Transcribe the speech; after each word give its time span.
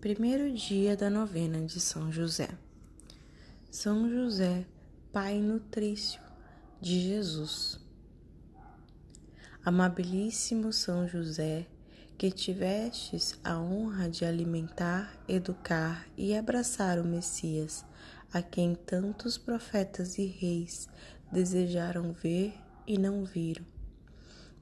Primeiro 0.00 0.52
dia 0.52 0.96
da 0.96 1.10
novena 1.10 1.60
de 1.60 1.80
São 1.80 2.12
José. 2.12 2.48
São 3.68 4.08
José, 4.08 4.64
Pai 5.12 5.40
nutrício 5.40 6.20
de 6.80 7.00
Jesus. 7.00 7.80
Amabilíssimo 9.64 10.72
São 10.72 11.08
José, 11.08 11.66
que 12.16 12.30
tivestes 12.30 13.36
a 13.42 13.58
honra 13.58 14.08
de 14.08 14.24
alimentar, 14.24 15.18
educar 15.26 16.06
e 16.16 16.32
abraçar 16.36 17.00
o 17.00 17.04
Messias, 17.04 17.84
a 18.32 18.40
quem 18.40 18.76
tantos 18.76 19.36
profetas 19.36 20.16
e 20.16 20.26
reis 20.26 20.88
desejaram 21.32 22.12
ver 22.12 22.54
e 22.86 22.96
não 22.96 23.24
viram. 23.24 23.66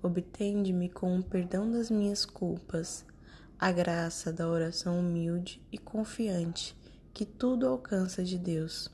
Obtende-me 0.03 0.89
com 0.89 1.19
o 1.19 1.23
perdão 1.23 1.71
das 1.71 1.91
minhas 1.91 2.25
culpas 2.25 3.05
a 3.59 3.73
graça 3.73 4.33
da 4.33 4.47
oração 4.47 5.01
humilde 5.01 5.63
e 5.73 5.79
confiante 5.79 6.77
que 7.15 7.25
tudo 7.25 7.67
alcança 7.67 8.23
de 8.23 8.39
Deus. 8.39 8.91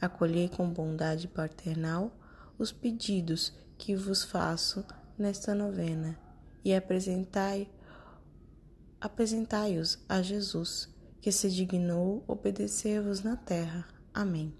Acolhei 0.00 0.48
com 0.48 0.70
bondade 0.70 1.26
paternal 1.26 2.12
os 2.56 2.70
pedidos 2.70 3.52
que 3.76 3.96
vos 3.96 4.22
faço 4.22 4.84
nesta 5.18 5.54
novena 5.54 6.18
e 6.64 6.74
apresentai 6.74 7.68
apresentai-os 9.00 9.98
a 10.08 10.20
Jesus, 10.22 10.88
que 11.20 11.30
se 11.30 11.50
dignou 11.50 12.24
obedecer-vos 12.26 13.22
na 13.22 13.36
terra. 13.36 13.86
Amém. 14.12 14.52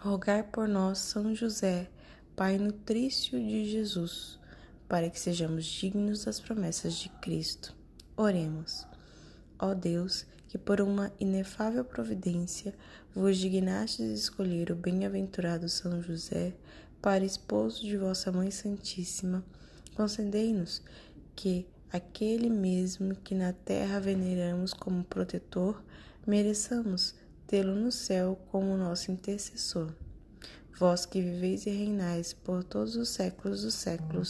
Rogai 0.00 0.42
por 0.42 0.68
nós, 0.68 0.98
São 0.98 1.34
José, 1.34 1.90
Pai 2.36 2.56
nutrício 2.58 3.38
de 3.38 3.70
Jesus, 3.70 4.38
para 4.88 5.10
que 5.10 5.20
sejamos 5.20 5.64
dignos 5.66 6.24
das 6.24 6.40
promessas 6.40 6.94
de 6.94 7.08
Cristo. 7.20 7.79
Oremos. 8.20 8.86
Ó 9.58 9.72
Deus, 9.72 10.26
que 10.46 10.58
por 10.58 10.82
uma 10.82 11.10
inefável 11.18 11.82
providência 11.82 12.74
vos 13.14 13.38
dignastes 13.38 14.10
escolher 14.10 14.70
o 14.70 14.76
bem-aventurado 14.76 15.70
São 15.70 16.02
José 16.02 16.52
para 17.00 17.24
esposo 17.24 17.80
de 17.80 17.96
vossa 17.96 18.30
Mãe 18.30 18.50
Santíssima, 18.50 19.42
concedei-nos 19.94 20.82
que 21.34 21.66
aquele 21.90 22.50
mesmo 22.50 23.14
que 23.14 23.34
na 23.34 23.54
terra 23.54 23.98
veneramos 23.98 24.74
como 24.74 25.02
protetor, 25.02 25.82
mereçamos 26.26 27.14
tê-lo 27.46 27.74
no 27.74 27.90
céu 27.90 28.38
como 28.52 28.76
nosso 28.76 29.10
intercessor. 29.10 29.94
Vós 30.78 31.06
que 31.06 31.22
viveis 31.22 31.64
e 31.64 31.70
reinais 31.70 32.34
por 32.34 32.64
todos 32.64 32.96
os 32.96 33.08
séculos 33.08 33.62
dos 33.62 33.72
séculos. 33.72 34.28